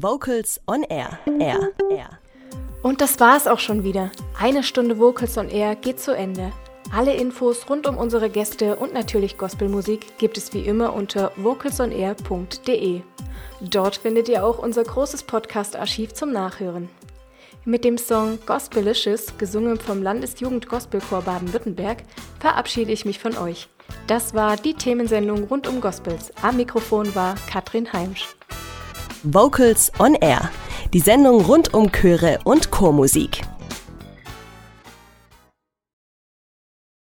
[0.00, 1.18] Vocals on Air.
[1.40, 1.72] Air.
[1.90, 2.10] Air.
[2.84, 4.12] Und das war's auch schon wieder.
[4.38, 6.52] Eine Stunde Vocals on Air geht zu Ende.
[6.94, 13.00] Alle Infos rund um unsere Gäste und natürlich Gospelmusik gibt es wie immer unter vocalsonair.de.
[13.60, 16.88] Dort findet ihr auch unser großes Podcast-Archiv zum Nachhören.
[17.64, 22.04] Mit dem Song Gospelicious, gesungen vom Landesjugend-Gospelchor Baden-Württemberg,
[22.38, 23.68] verabschiede ich mich von euch.
[24.06, 26.32] Das war die Themensendung rund um Gospels.
[26.40, 28.37] Am Mikrofon war Katrin Heimsch.
[29.24, 30.50] Vocals on Air.
[30.92, 33.42] Die Sendung rund um Chöre und Chormusik.